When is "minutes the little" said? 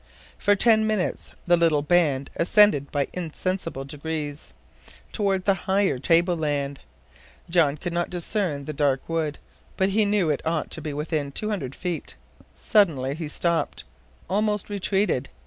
0.87-1.83